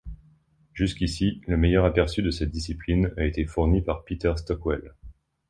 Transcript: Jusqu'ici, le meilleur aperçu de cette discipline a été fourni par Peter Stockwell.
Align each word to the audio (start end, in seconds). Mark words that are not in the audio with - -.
Jusqu'ici, 0.73 1.43
le 1.45 1.57
meilleur 1.57 1.85
aperçu 1.85 2.23
de 2.23 2.31
cette 2.31 2.49
discipline 2.49 3.13
a 3.17 3.23
été 3.25 3.45
fourni 3.45 3.83
par 3.83 4.03
Peter 4.03 4.33
Stockwell. 4.35 4.95